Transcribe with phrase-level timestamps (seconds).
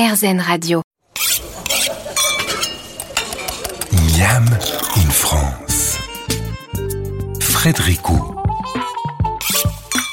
[0.00, 0.80] RZN Radio.
[3.92, 4.46] Miam
[4.96, 5.98] in France.
[7.38, 8.00] Frédéric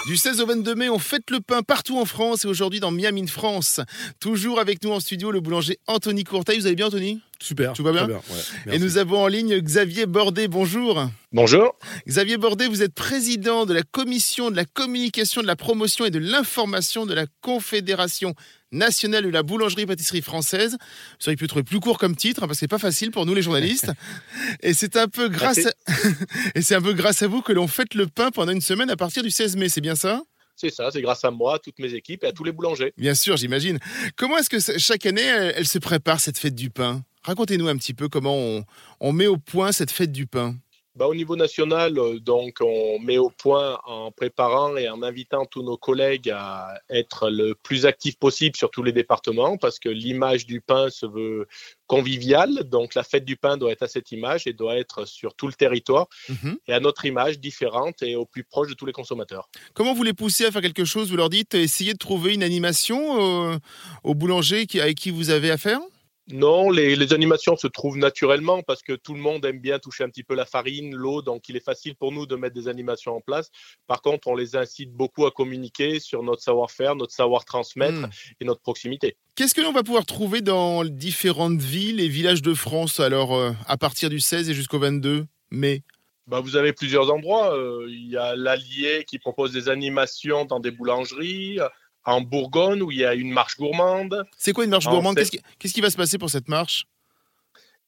[0.06, 2.92] Du 16 au 22 mai, on fête le pain partout en France et aujourd'hui dans
[2.92, 3.80] Miam in France.
[4.20, 6.60] Toujours avec nous en studio le boulanger Anthony Courtail.
[6.60, 7.22] Vous allez bien Anthony?
[7.42, 7.72] Super.
[7.72, 10.50] Tout va bien, ouais, Et nous avons en ligne Xavier Bordet.
[10.50, 11.08] Bonjour.
[11.32, 11.76] Bonjour.
[12.06, 16.12] Xavier Bordet, vous êtes président de la commission de la communication, de la promotion et
[16.12, 18.34] de l'information de la Confédération
[18.72, 20.78] nationale de la boulangerie-pâtisserie française.
[21.20, 23.26] Vous auriez pu trouver plus court comme titre, hein, parce que c'est pas facile pour
[23.26, 23.92] nous les journalistes.
[24.62, 25.72] et c'est un peu grâce à...
[26.56, 28.90] et c'est un peu grâce à vous que l'on fête le pain pendant une semaine
[28.90, 30.22] à partir du 16 mai, c'est bien ça?
[30.56, 32.92] C'est ça, c'est grâce à moi, à toutes mes équipes et à tous les boulangers.
[32.98, 33.78] Bien sûr, j'imagine.
[34.16, 37.04] Comment est-ce que chaque année, elle, elle se prépare cette fête du pain?
[37.22, 38.64] Racontez-nous un petit peu comment on,
[39.00, 40.56] on met au point cette fête du pain.
[40.98, 45.46] Bah, au niveau national, euh, donc, on met au point en préparant et en invitant
[45.46, 49.90] tous nos collègues à être le plus actifs possible sur tous les départements parce que
[49.90, 51.48] l'image du pain se veut
[51.86, 52.64] conviviale.
[52.64, 55.46] Donc, la fête du pain doit être à cette image et doit être sur tout
[55.46, 56.58] le territoire Mhm.
[56.68, 59.50] et à notre image différente et au plus proche de tous les consommateurs.
[59.76, 61.12] Comment vous les poussez à faire quelque chose?
[61.12, 63.58] Vous leur dites, essayez de trouver une animation euh,
[64.04, 65.80] au boulanger qui, avec qui vous avez affaire?
[66.30, 70.04] Non, les, les animations se trouvent naturellement parce que tout le monde aime bien toucher
[70.04, 72.68] un petit peu la farine, l'eau, donc il est facile pour nous de mettre des
[72.68, 73.50] animations en place.
[73.88, 78.10] Par contre, on les incite beaucoup à communiquer sur notre savoir-faire, notre savoir transmettre Hmm.
[78.42, 79.16] et notre proximité.
[79.36, 83.52] Qu'est-ce que l'on va pouvoir trouver dans différentes villes et villages de France alors euh,
[83.66, 85.84] à partir du 16 et jusqu'au 22 mai?
[86.28, 87.56] Bah, vous avez plusieurs endroits.
[87.56, 91.60] Euh, Il y a l'Allier qui propose des animations dans des boulangeries.
[92.08, 94.24] En Bourgogne, où il y a une marche gourmande.
[94.38, 95.18] C'est quoi une marche gourmande?
[95.18, 96.88] Qu'est-ce qui, va se passer pour cette marche?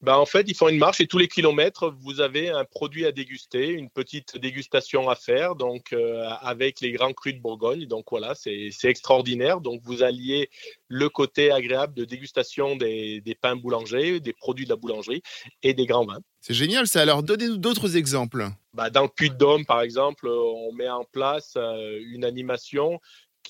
[0.02, 3.04] Ben, en fait, ils font une marche et tous les kilomètres, vous avez un produit
[3.04, 7.86] à déguster, une petite dégustation à faire, donc euh, avec les grands crus de Bourgogne.
[7.86, 9.60] Donc voilà, c'est extraordinaire.
[9.60, 10.48] Donc vous alliez
[10.88, 15.22] le côté agréable de dégustation des, des pains boulangers, des produits de la boulangerie
[15.62, 16.20] et des grands vins.
[16.40, 17.02] C'est génial ça.
[17.02, 18.48] Alors donnez-nous d'autres exemples.
[18.72, 23.00] Bah, dans le Puy-de-Dôme, par exemple, on met en place euh, une animation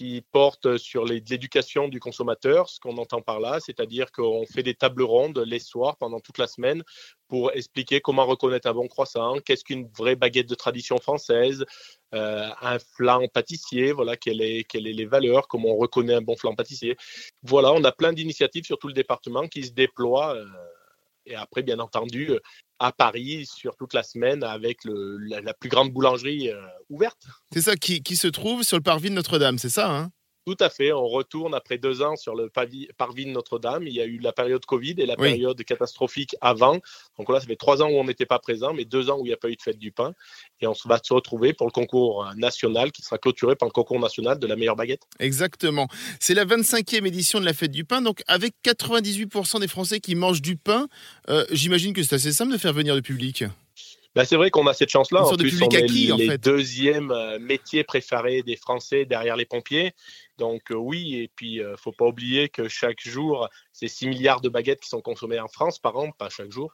[0.01, 4.73] qui porte sur l'éducation du consommateur, ce qu'on entend par là, c'est-à-dire qu'on fait des
[4.73, 6.83] tables rondes les soirs pendant toute la semaine
[7.29, 11.67] pour expliquer comment reconnaître un bon croissant, qu'est-ce qu'une vraie baguette de tradition française,
[12.15, 16.35] euh, un flan pâtissier, voilà, quelles est, quelles les valeurs, comment on reconnaît un bon
[16.35, 16.97] flan pâtissier.
[17.43, 20.35] Voilà, on a plein d'initiatives sur tout le département qui se déploient.
[20.35, 20.47] euh,
[21.27, 22.39] et après, bien entendu, euh,
[22.79, 27.21] à Paris sur toute la semaine avec la, plus grande boulangerie euh, ouverte.
[27.53, 30.11] C'est ça qui, qui se trouve sur le parvis de Notre-Dame, c'est ça hein?
[30.51, 30.93] Tout à fait.
[30.93, 33.87] On retourne après deux ans sur le parvis de Notre-Dame.
[33.87, 35.29] Il y a eu la période Covid et la Oui.
[35.31, 36.79] période catastrophique avant.
[37.19, 39.25] Donc là, ça fait trois ans où on n'était pas présent, mais deux ans où
[39.27, 40.13] il n'y a pas eu de fête du pain.
[40.61, 43.73] Et on va se retrouver pour le concours euh, national qui sera clôturé par le
[43.73, 45.03] concours national de la meilleure baguette.
[45.21, 45.87] Exactement.
[46.19, 48.03] C'est la 25e édition de la fête du pain.
[48.03, 50.89] Donc, avec 98% des Français qui mangent du pain,
[51.29, 53.45] euh, j'imagine que c'est assez simple de faire venir le public.
[54.17, 55.23] Ben, c'est vrai qu'on a cette chance-là.
[55.23, 56.39] En plus, on est acquis, en les fait.
[56.39, 59.93] deuxièmes euh, métiers préférés des Français derrière les pompiers.
[60.41, 64.41] Donc euh, oui, et puis euh, faut pas oublier que chaque jour, c'est 6 milliards
[64.41, 66.73] de baguettes qui sont consommées en France par an, pas chaque jour.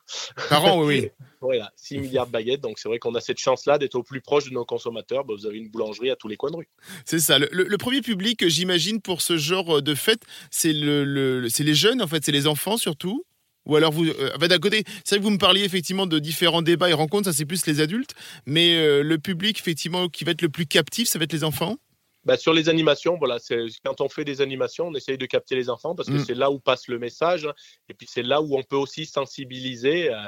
[0.48, 1.10] Par an, oui.
[1.42, 2.60] Voilà, 6 milliards de baguettes.
[2.62, 5.24] Donc c'est vrai qu'on a cette chance-là d'être au plus proche de nos consommateurs.
[5.24, 6.68] Ben, vous avez une boulangerie à tous les coins de rue.
[7.04, 7.38] C'est ça.
[7.38, 11.64] Le, le- le premier public, j'imagine, pour ce genre de fête, c'est le, le- c'est
[11.64, 13.24] les jeunes, en fait, c'est les enfants surtout.
[13.66, 16.62] Ou alors vous, euh, d'un côté, c'est vrai que vous me parliez effectivement de différents
[16.62, 18.14] débats et rencontres, ça c'est plus les adultes,
[18.46, 21.42] mais euh, le public effectivement qui va être le plus captif, ça va être les
[21.42, 21.76] enfants.
[22.26, 23.38] Bah, sur les animations, voilà,
[23.84, 26.24] quand on fait des animations, on essaye de capter les enfants parce que Mm.
[26.24, 27.48] c'est là où passe le message
[27.88, 30.18] et puis c'est là où on peut aussi sensibiliser euh,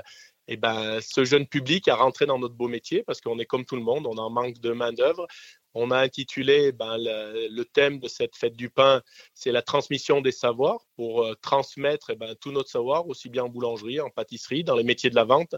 [0.47, 3.65] et ben, ce jeune public à rentrer dans notre beau métier parce qu'on est comme
[3.65, 5.27] tout le monde, on en manque de main-d'œuvre.
[5.75, 9.03] On a intitulé ben, le, le thème de cette fête du pain,
[9.35, 13.45] c'est la transmission des savoirs pour euh, transmettre eh ben, tout notre savoir, aussi bien
[13.45, 15.55] en boulangerie, en pâtisserie, dans les métiers de la vente.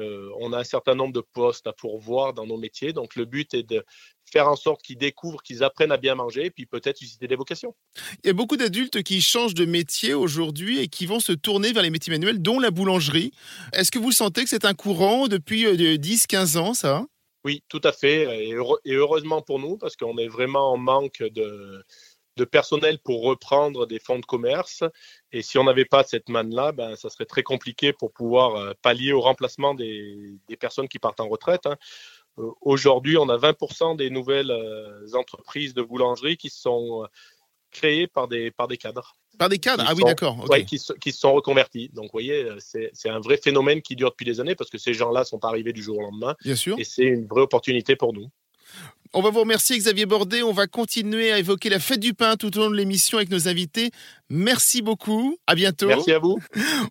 [0.00, 3.24] Euh, on a un certain nombre de postes à pourvoir dans nos métiers, donc le
[3.24, 3.84] but est de
[4.30, 7.36] faire en sorte qu'ils découvrent, qu'ils apprennent à bien manger, et puis peut-être susciter des
[7.36, 7.74] vocations.
[8.22, 11.72] Il y a beaucoup d'adultes qui changent de métier aujourd'hui et qui vont se tourner
[11.72, 13.32] vers les métiers manuels, dont la boulangerie.
[13.72, 17.04] Est-ce que vous sentez que c'est un courant depuis 10-15 ans, ça?
[17.44, 18.48] Oui, tout à fait,
[18.84, 21.82] et heureusement pour nous, parce qu'on est vraiment en manque de,
[22.36, 24.84] de personnel pour reprendre des fonds de commerce.
[25.32, 28.72] Et si on n'avait pas cette manne-là, ben, ça serait très compliqué pour pouvoir euh,
[28.82, 31.66] pallier au remplacement des, des personnes qui partent en retraite.
[31.66, 31.76] hein.
[32.38, 37.06] Euh, Aujourd'hui, on a 20% des nouvelles euh, entreprises de boulangerie qui sont
[37.70, 39.14] créées par des, par des cadres.
[39.38, 39.84] Par des cadres?
[39.86, 40.36] Ah oui, d'accord.
[40.50, 41.88] Ouais, qui, se- qui se sont reconvertis.
[41.92, 44.92] Donc, vous voyez, c'est un vrai phénomène qui dure depuis des années parce que ces
[44.94, 46.76] gens-là sont arrivés du jour au lendemain Bien sûr.
[46.78, 48.28] et c'est une vraie opportunité pour nous.
[49.12, 50.42] On va vous remercier Xavier Bordet.
[50.42, 53.30] On va continuer à évoquer la fête du pain tout au long de l'émission avec
[53.30, 53.90] nos invités.
[54.28, 55.36] Merci beaucoup.
[55.48, 55.88] À bientôt.
[55.88, 56.38] Merci à vous.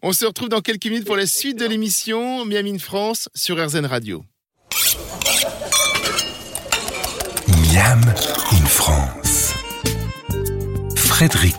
[0.01, 3.85] On se retrouve dans quelques minutes pour la suite de l'émission Miami France sur RZN
[3.85, 4.25] Radio.
[7.73, 8.01] Miam
[8.51, 9.53] in France.
[10.97, 11.55] Frédéric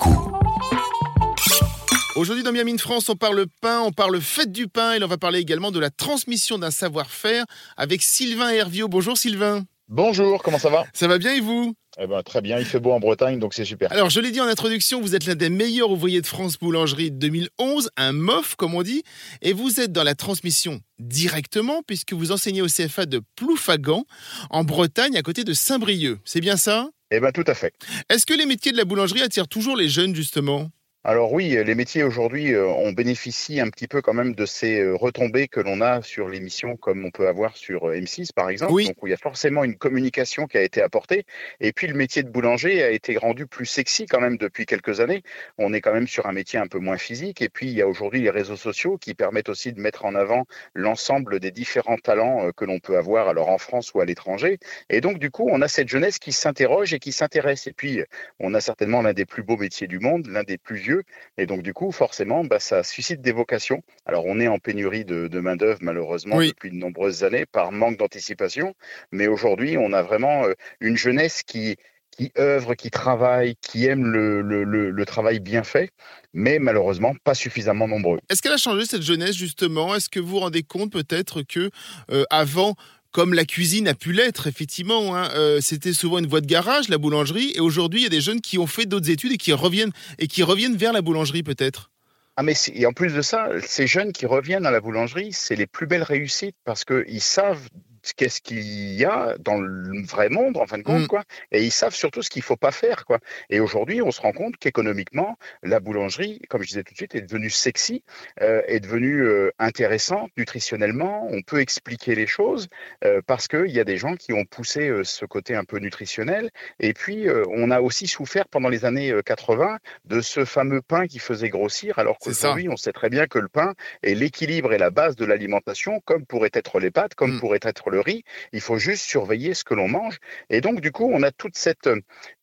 [2.17, 5.17] Aujourd'hui dans Miami France, on parle pain, on parle fête du pain et on va
[5.17, 7.47] parler également de la transmission d'un savoir-faire
[7.79, 8.89] avec Sylvain Herviot.
[8.89, 9.65] Bonjour Sylvain.
[9.93, 10.85] Bonjour, comment ça va?
[10.93, 11.75] Ça va bien et vous?
[11.99, 13.91] Eh ben, Très bien, il fait beau en Bretagne, donc c'est super.
[13.91, 17.11] Alors, je l'ai dit en introduction, vous êtes l'un des meilleurs ouvriers de France Boulangerie
[17.11, 19.03] 2011, un MOF comme on dit,
[19.43, 24.05] et vous êtes dans la transmission directement puisque vous enseignez au CFA de Ploufagan,
[24.51, 26.21] en Bretagne, à côté de Saint-Brieuc.
[26.25, 26.89] C'est bien ça?
[27.11, 27.75] Eh bien, tout à fait.
[28.09, 30.71] Est-ce que les métiers de la boulangerie attirent toujours les jeunes, justement?
[31.03, 34.81] Alors oui, les métiers aujourd'hui, euh, on bénéficie un petit peu quand même de ces
[34.81, 38.51] euh, retombées que l'on a sur l'émission comme on peut avoir sur euh, M6 par
[38.51, 38.87] exemple, oui.
[38.89, 41.25] donc où il y a forcément une communication qui a été apportée.
[41.61, 45.01] Et puis le métier de boulanger a été rendu plus sexy quand même depuis quelques
[45.01, 45.23] années.
[45.57, 47.41] On est quand même sur un métier un peu moins physique.
[47.41, 50.15] Et puis il y a aujourd'hui les réseaux sociaux qui permettent aussi de mettre en
[50.15, 50.45] avant
[50.75, 54.59] l'ensemble des différents talents que l'on peut avoir alors en France ou à l'étranger.
[54.91, 57.67] Et donc du coup, on a cette jeunesse qui s'interroge et qui s'intéresse.
[57.69, 58.03] Et puis
[58.39, 60.90] on a certainement l'un des plus beaux métiers du monde, l'un des plus vieux
[61.37, 63.83] et donc, du coup, forcément, bah, ça suscite des vocations.
[64.07, 68.75] Alors, on est en pénurie de, main-d'œuvre, malheureusement, depuis de nombreuses années, par manque d'anticipation.
[69.13, 71.77] Mais aujourd'hui, on a vraiment euh, une jeunesse qui,
[72.11, 75.91] qui œuvre, qui travaille, qui aime le, le, travail bien fait,
[76.33, 78.19] mais malheureusement pas suffisamment nombreux.
[78.29, 79.95] Est-ce qu'elle a changé cette jeunesse justement?
[79.95, 81.71] Est-ce que vous vous rendez compte peut-être que
[82.11, 82.77] euh, avant
[83.13, 85.17] comme la cuisine a pu l'être, effectivement.
[85.17, 87.53] Hein, euh, c'était souvent une voie de garage, la boulangerie.
[87.55, 89.93] Et aujourd'hui, il y a des jeunes qui ont fait d'autres études et qui reviennent,
[90.19, 91.91] et qui reviennent vers la boulangerie, peut-être.
[92.37, 95.57] Ah mais et en plus de ça, ces jeunes qui reviennent à la boulangerie, c'est
[95.57, 97.69] les plus belles réussites parce qu'ils savent
[98.17, 101.07] qu'est-ce qu'il y a dans le vrai monde, en fin de compte, mmh.
[101.07, 101.25] quoi.
[101.53, 103.19] Et ils savent surtout ce qu'il faut pas faire, quoi.
[103.49, 107.15] Et aujourd'hui, on se rend compte qu'économiquement, la boulangerie, comme je disais tout de suite,
[107.15, 108.03] est devenue sexy,
[108.41, 111.29] euh, est devenue euh, intéressante nutritionnellement.
[111.31, 112.69] On peut expliquer les choses
[113.05, 116.51] euh, parce qu'il y a des gens qui ont poussé ce côté un peu nutritionnel.
[116.79, 121.19] Et puis, on a aussi souffert pendant les années 80 de ce fameux pain qui
[121.19, 124.91] faisait grossir, alors qu'aujourd'hui, on sait très bien que le pain est l'équilibre et la
[124.91, 127.41] base de l'alimentation, comme pourraient être les pâtes, comme mmh.
[127.41, 128.25] pourrait être le riz.
[128.53, 130.19] Il faut juste surveiller ce que l'on mange.
[130.49, 131.89] Et donc, du coup, on a toute cette,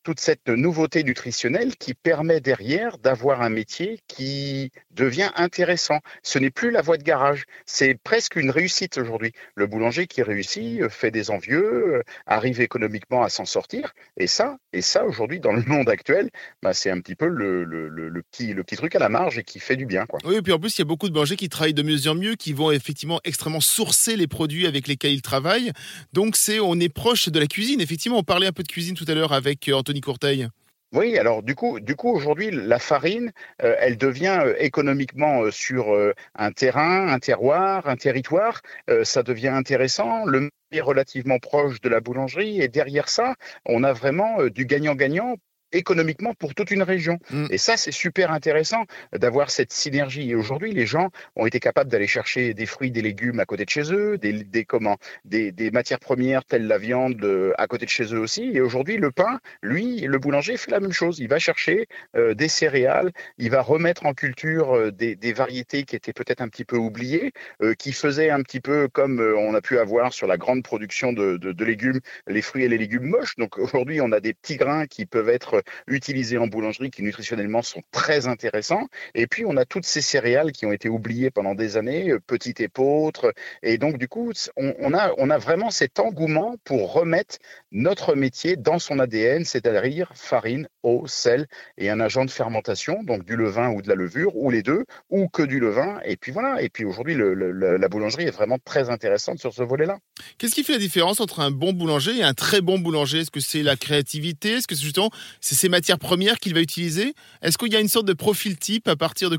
[0.08, 5.98] toute cette nouveauté nutritionnelle qui permet derrière d'avoir un métier qui devient intéressant.
[6.22, 7.44] Ce n'est plus la voie de garage.
[7.66, 9.32] C'est presque une réussite aujourd'hui.
[9.54, 13.92] Le boulanger qui réussit euh, fait des envieux, euh, arrive économiquement à s'en sortir.
[14.16, 16.30] Et ça, et ça aujourd'hui, dans le monde actuel,
[16.62, 19.84] bah, c'est un petit peu le, petit, truc à la marge et qui fait du
[19.84, 20.06] bien.
[20.06, 20.20] Quoi.
[20.24, 22.08] Oui, et puis en plus, il y a beaucoup de boulangers qui travaillent de mieux
[22.08, 25.72] en mieux, qui vont effectivement extrêmement sourcer les produits avec lesquels ils travaillent
[26.14, 27.80] donc c'est on est proche de la cuisine.
[27.80, 30.48] Effectivement, on parlait un peu de cuisine tout à l'heure avec euh, Courteil.
[30.94, 33.30] Oui, alors du coup, du coup aujourd'hui, la farine,
[33.62, 35.94] euh, elle devient euh, économiquement sur
[36.34, 38.62] un terrain, un terroir, un territoire,
[39.02, 40.24] ça devient intéressant.
[40.24, 43.34] Le est relativement proche de la boulangerie et derrière ça,
[43.64, 45.36] on a vraiment du gagnant-gagnant
[45.72, 47.18] économiquement pour toute une région.
[47.30, 47.46] Mm.
[47.50, 50.30] Et ça, c'est super intéressant d'avoir cette synergie.
[50.30, 53.64] Et aujourd'hui, les gens ont été capables d'aller chercher des fruits, des légumes à côté
[53.64, 57.66] de chez eux, des, des comment, des, des, matières premières telles la viande euh, à
[57.66, 58.50] côté de chez eux aussi.
[58.54, 61.18] Et aujourd'hui, le pain, lui, le boulanger fait la même chose.
[61.18, 61.86] Il va chercher
[62.16, 66.40] euh, des céréales, il va remettre en culture euh, des, des, variétés qui étaient peut-être
[66.40, 67.32] un petit peu oubliées,
[67.78, 71.36] qui faisaient un petit peu comme on a pu avoir sur la grande production de,
[71.36, 73.36] de, de légumes, les fruits et les légumes moches.
[73.36, 77.62] Donc aujourd'hui, on a des petits grains qui peuvent être utilisés en boulangerie qui nutritionnellement
[77.62, 78.88] sont très intéressants.
[79.14, 82.20] Et puis on a toutes ces céréales qui ont été oubliées pendant des années, euh,
[82.20, 83.32] petite épeautre.
[83.62, 87.36] Et donc du coup, on, a, on a vraiment cet engouement pour remettre
[87.72, 91.46] notre métier dans son ADN, c'est-à-dire farine, eau, sel
[91.76, 94.84] et un agent de fermentation, donc du levain ou de la levure, ou les deux,
[95.10, 96.00] ou que du levain.
[96.04, 96.62] Et puis voilà.
[96.62, 99.98] Et puis aujourd'hui, la boulangerie est vraiment très intéressante sur ce volet-là.
[100.38, 103.20] Qu'est-ce qui fait la différence entre un bon boulanger et un très bon boulanger?
[103.20, 104.52] Est-ce que c'est la créativité?
[104.52, 105.10] Est-ce que justement
[105.48, 108.58] c'est ces matières premières qu'il va utiliser Est-ce qu'il y a une sorte de profil
[108.58, 109.38] type à partir de,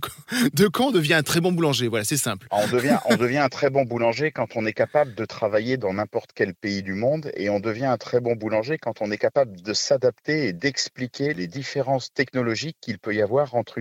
[0.67, 1.87] quand on devient un très bon boulanger?
[1.87, 2.47] Voilà, c'est simple.
[2.49, 5.93] On devient, on devient un très bon boulanger quand on est capable de travailler dans
[5.93, 9.19] n'importe quel pays du monde et on devient un très bon boulanger quand on est
[9.19, 13.79] capable de s'adapter et d'expliquer les différences technologiques qu'il peut y avoir entre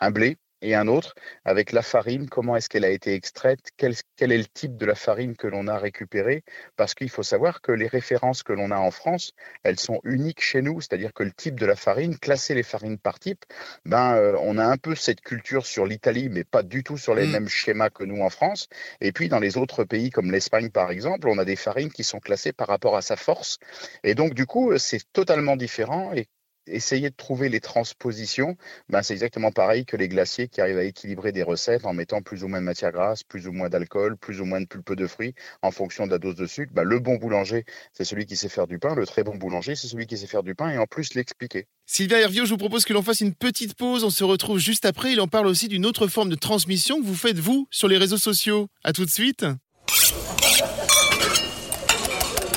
[0.00, 1.14] un blé, et un autre
[1.44, 4.86] avec la farine, comment est-ce qu'elle a été extraite, quel, quel, est le type de
[4.86, 6.44] la farine que l'on a récupéré,
[6.76, 10.42] parce qu'il faut savoir que les références que l'on a en France, elles sont uniques
[10.42, 13.44] chez nous, c'est-à-dire que le type de la farine, classer les farines par type,
[13.84, 17.14] ben, euh, on a un peu cette culture sur l'Italie, mais pas du tout sur
[17.14, 17.32] les mmh.
[17.32, 18.68] mêmes schémas que nous en France.
[19.00, 22.04] Et puis dans les autres pays comme l'Espagne par exemple, on a des farines qui
[22.04, 23.58] sont classées par rapport à sa force.
[24.04, 26.12] Et donc du coup, c'est totalement différent.
[26.14, 26.28] Et
[26.70, 28.56] essayer de trouver les transpositions,
[28.88, 32.22] ben c'est exactement pareil que les glaciers qui arrivent à équilibrer des recettes en mettant
[32.22, 34.94] plus ou moins de matière grasse, plus ou moins d'alcool, plus ou moins de pulpe
[34.94, 36.72] de fruits en fonction de la dose de sucre.
[36.74, 38.94] Ben, le bon boulanger, c'est celui qui sait faire du pain.
[38.94, 41.66] Le très bon boulanger, c'est celui qui sait faire du pain et en plus l'expliquer.
[41.86, 44.04] Sylvain Hervieux, je vous propose que l'on fasse une petite pause.
[44.04, 45.12] On se retrouve juste après.
[45.12, 47.98] Il en parle aussi d'une autre forme de transmission que vous faites, vous, sur les
[47.98, 48.68] réseaux sociaux.
[48.84, 49.44] À tout de suite.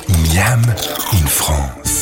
[0.08, 0.62] Miam
[1.12, 1.93] in France.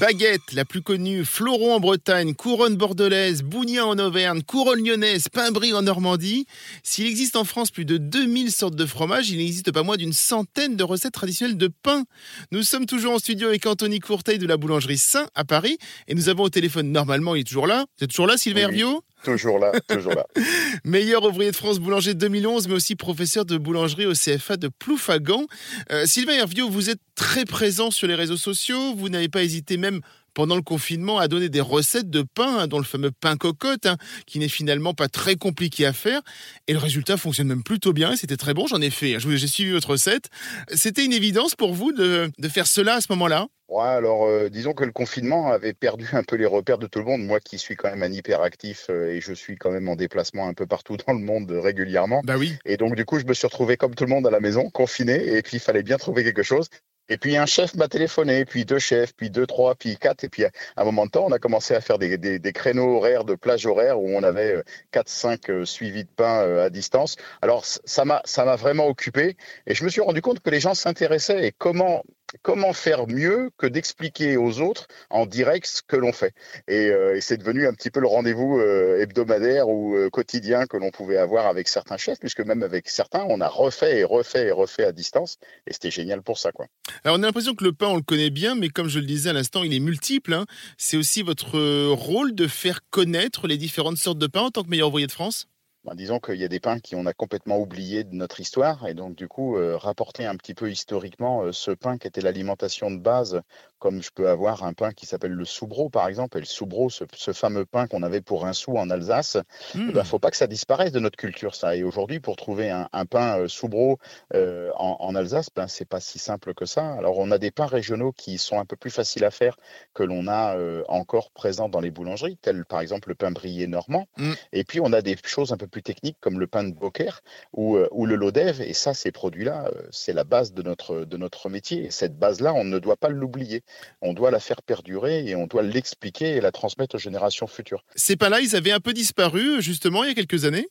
[0.00, 5.74] Baguette, la plus connue, Floron en Bretagne, Couronne bordelaise, Bougnin en Auvergne, Couronne lyonnaise, Pain-Brie
[5.74, 6.46] en Normandie.
[6.82, 10.14] S'il existe en France plus de 2000 sortes de fromages, il n'existe pas moins d'une
[10.14, 12.04] centaine de recettes traditionnelles de pain.
[12.50, 16.14] Nous sommes toujours en studio avec Anthony Courteil de la boulangerie Saint à Paris et
[16.14, 17.84] nous avons au téléphone, normalement il est toujours là.
[17.98, 18.84] Vous êtes toujours là Sylvain oui.
[19.24, 20.26] Toujours là, toujours là.
[20.84, 25.46] Meilleur ouvrier de France boulanger 2011, mais aussi professeur de boulangerie au CFA de Ploufagan.
[25.90, 28.94] Euh, Sylvain Hervieux, vous êtes très présent sur les réseaux sociaux.
[28.94, 30.00] Vous n'avez pas hésité même
[30.38, 33.86] pendant le confinement à donner des recettes de pain, hein, dont le fameux pain cocotte,
[33.86, 36.20] hein, qui n'est finalement pas très compliqué à faire.
[36.68, 38.14] Et le résultat fonctionne même plutôt bien.
[38.14, 39.16] C'était très bon, j'en ai fait.
[39.16, 39.18] Hein.
[39.18, 40.26] J'ai suivi votre recette.
[40.72, 43.48] C'était une évidence pour vous de, de faire cela à ce moment-là?
[43.68, 47.00] Ouais, alors euh, disons que le confinement avait perdu un peu les repères de tout
[47.00, 47.22] le monde.
[47.26, 50.48] Moi qui suis quand même un hyperactif euh, et je suis quand même en déplacement
[50.48, 52.22] un peu partout dans le monde régulièrement.
[52.24, 52.56] Bah oui.
[52.64, 54.70] Et donc du coup, je me suis retrouvé comme tout le monde à la maison,
[54.70, 56.70] confiné, et puis il fallait bien trouver quelque chose.
[57.08, 60.24] Et puis un chef m'a téléphoné, puis deux chefs, puis deux, trois, puis quatre.
[60.24, 62.96] Et puis à un moment de temps, on a commencé à faire des, des, créneaux
[62.96, 66.66] horaires de plage horaire où on avait euh, quatre, cinq euh, suivis de pain euh,
[66.66, 67.16] à distance.
[67.42, 69.36] Alors ça m'a ça m'a vraiment occupé
[69.66, 72.02] et je me suis rendu compte que les gens s'intéressaient et comment
[72.42, 76.34] comment faire mieux que d'expliquer aux autres en direct ce que l'on fait.
[76.66, 80.76] Et, euh, c'est devenu un petit peu le rendez-vous euh, hebdomadaire ou euh, quotidien que
[80.76, 84.48] l'on pouvait avoir avec certains chefs, puisque même avec certains, on a refait et refait
[84.48, 85.38] et refait à distance.
[85.66, 86.52] Et c'était génial pour ça.
[86.52, 86.66] Quoi.
[87.04, 89.06] Alors on a l'impression que le pain, on le connaît bien, mais comme je le
[89.06, 90.34] disais à l'instant, il est multiple.
[90.34, 90.46] Hein.
[90.76, 91.58] C'est aussi votre
[91.90, 95.12] rôle de faire connaître les différentes sortes de pain en tant que meilleur ouvrier de
[95.12, 95.48] France?
[95.94, 98.86] Disons qu'il y a des pains qui on a complètement oublié de notre histoire.
[98.86, 102.20] Et donc du coup euh, rapporter un petit peu historiquement euh, ce pain qui était
[102.20, 103.42] l'alimentation de base
[103.78, 106.90] comme je peux avoir un pain qui s'appelle le soubreau par exemple et le soubreau
[106.90, 109.36] ce, ce fameux pain qu'on avait pour un sou en Alsace
[109.74, 109.92] il mmh.
[109.92, 112.88] ben, faut pas que ça disparaisse de notre culture ça et aujourd'hui pour trouver un,
[112.92, 113.98] un pain euh, soubreau
[114.34, 117.50] euh, en, en, Alsace ben c'est pas si simple que ça alors on a des
[117.50, 119.56] pains régionaux qui sont un peu plus faciles à faire
[119.94, 123.66] que l'on a euh, encore présents dans les boulangeries tels par exemple le pain brillé
[123.66, 124.32] normand mmh.
[124.52, 127.22] et puis on a des choses un peu plus techniques comme le pain de Beaucaire
[127.52, 128.60] ou, ou le Lodève.
[128.60, 131.86] Et ça, ces produits-là, euh, c'est la base de notre, de notre métier.
[131.86, 133.62] Et cette base-là, on ne doit pas l'oublier.
[134.02, 137.84] On doit la faire perdurer et on doit l'expliquer et la transmettre aux générations futures.
[137.94, 140.68] Ces pains-là, ils avaient un peu disparu justement il y a quelques années?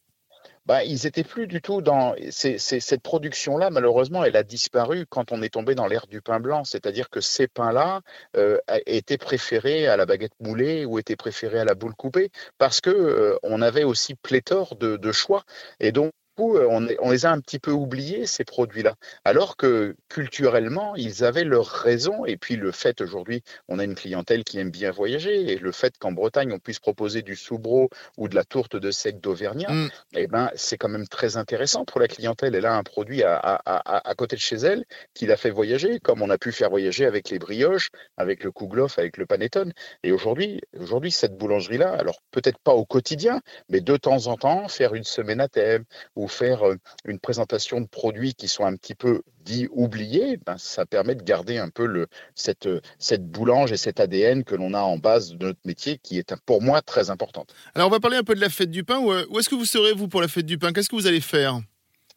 [0.67, 3.69] Bah, ils étaient plus du tout dans cette production-là.
[3.69, 6.65] Malheureusement, elle a disparu quand on est tombé dans l'ère du pain blanc.
[6.65, 8.01] C'est-à-dire que ces pains-là
[8.35, 12.81] euh, étaient préférés à la baguette moulée ou étaient préférés à la boule coupée parce
[12.81, 15.45] que euh, on avait aussi pléthore de, de choix.
[15.79, 18.95] Et donc euh, on, on, les a un petit peu oubliés, ces produits-là.
[19.25, 22.25] Alors que culturellement, ils avaient leur raison.
[22.25, 25.51] Et puis le fait aujourd'hui, on a une clientèle qui aime bien voyager.
[25.51, 28.91] Et le fait qu'en Bretagne, on puisse proposer du soubreau ou de la tourte de
[28.91, 29.89] sec d'Auvergnat, mm.
[30.15, 32.55] eh ben, c'est quand même très intéressant pour la clientèle.
[32.55, 35.49] Elle a un produit à, à, à, à côté de chez elle qui la fait
[35.49, 39.25] voyager, comme on a pu faire voyager avec les brioches, avec le kouglof, avec le
[39.25, 39.73] panettone.
[40.03, 44.67] Et aujourd'hui, aujourd'hui cette boulangerie-là, alors peut-être pas au quotidien, mais de temps en temps,
[44.67, 45.83] faire une semaine à thème
[46.15, 50.57] ou faire euh, une présentation de produits qui sont un petit peu dits oubliés, ben,
[50.57, 52.67] ça permet de garder un peu le, cette,
[52.99, 56.35] cette boulange et cet ADN que l'on a en base de notre métier qui est
[56.45, 57.53] pour moi très importante.
[57.75, 58.99] Alors on va parler un peu de la fête du pain.
[58.99, 60.73] Où est-ce que vous serez vous pour la fête du pain?
[60.73, 61.59] Qu'est-ce que vous allez faire?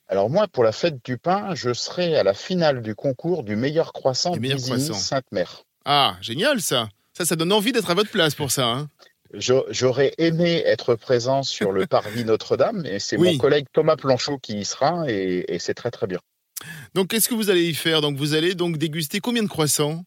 [0.09, 3.55] Alors moi, pour la fête du pain, je serai à la finale du concours du
[3.55, 4.35] meilleur croissant
[4.93, 5.63] Sainte-Mère.
[5.85, 8.67] Ah, génial ça Ça, ça donne envie d'être à votre place pour ça.
[8.67, 8.89] Hein
[9.33, 13.33] J'aurais aimé être présent sur le parvis Notre-Dame, et c'est oui.
[13.33, 16.19] mon collègue Thomas Planchot qui y sera, et, et c'est très très bien.
[16.95, 18.01] Donc, qu'est-ce que vous allez y faire?
[18.01, 20.03] Donc, vous allez donc déguster combien de croissants?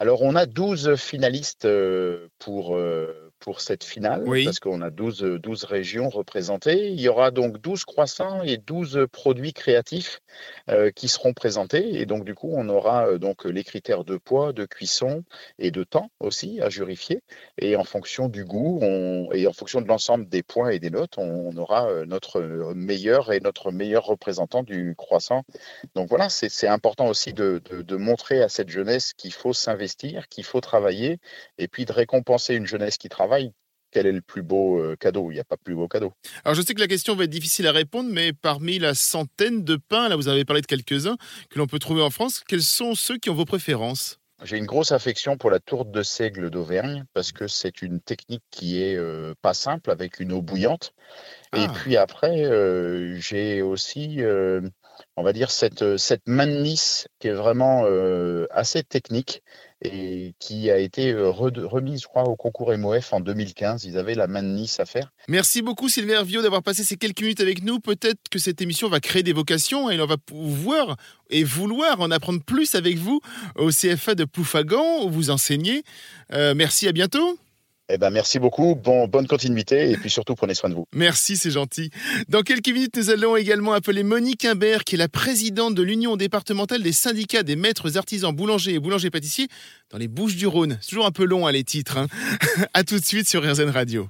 [0.00, 4.44] Alors, on a 12 finalistes euh, pour, euh, pour cette finale, Oui.
[4.44, 6.88] parce qu'on a 12, euh, 12 régions représentées.
[6.88, 10.20] Il y aura donc 12 croissants et 12 produits créatifs
[10.70, 12.00] euh, qui seront présentés.
[12.00, 15.24] Et donc, du coup, on aura euh, donc les critères de poids, de cuisson
[15.58, 17.20] et de temps aussi à jurifier.
[17.58, 20.90] Et en fonction du goût on- et en fonction de l'ensemble des points et des
[20.90, 22.40] notes, on, on aura euh, notre
[22.74, 25.44] meilleur et notre meilleur représentant du croissant.
[25.94, 29.52] Donc voilà, c'est c'est important aussi de, de- de montrer à cette jeunesse qu'il faut
[29.52, 31.18] s'investir, qu'il faut travailler,
[31.58, 33.27] et puis de récompenser une jeunesse qui travaille.
[33.90, 35.30] Quel est le plus beau euh, cadeau?
[35.30, 36.12] Il n'y a pas plus beau cadeau.
[36.44, 39.64] Alors je sais que la question va être difficile à répondre, mais parmi la centaine
[39.64, 41.16] de pains, là vous avez parlé de quelques-uns,
[41.48, 44.18] que l'on peut trouver en France, quels sont ceux qui ont vos préférences?
[44.44, 48.44] J'ai une grosse affection pour la tourte de seigle d'Auvergne parce que c'est une technique
[48.52, 50.92] qui est euh, pas simple avec une eau bouillante.
[51.56, 51.72] Et Ah.
[51.74, 54.60] puis après, euh, j'ai aussi, euh,
[55.16, 59.42] on va dire, cette, cette main de Nice qui est vraiment euh, assez technique
[59.80, 63.84] et qui a été euh, re- remise, je crois, au concours MOF en 2015.
[63.84, 65.12] Ils avaient la main de Nice à faire.
[65.28, 67.78] Merci beaucoup Sylvain Herviot d'avoir passé ces quelques minutes avec nous.
[67.78, 70.96] Peut-être que cette émission va créer des vocations et l'on va pouvoir
[71.30, 73.20] et vouloir en apprendre plus avec vous
[73.56, 75.84] au CFA de Ploufagan où vous enseignez.
[76.32, 77.38] Euh, merci, à bientôt.
[77.90, 78.74] Eh ben, merci beaucoup.
[78.74, 80.86] Bon, bonne continuité et puis surtout, prenez soin de vous.
[80.92, 81.90] Merci, c'est gentil.
[82.28, 86.16] Dans quelques minutes, nous allons également appeler Monique Imbert, qui est la présidente de l'Union
[86.16, 89.48] départementale des syndicats des maîtres artisans boulangers et boulangers-pâtissiers
[89.90, 90.78] dans les Bouches du Rhône.
[90.82, 91.96] C'est toujours un peu long, hein, les titres.
[91.96, 92.08] Hein.
[92.74, 94.08] à tout de suite sur RZN Radio.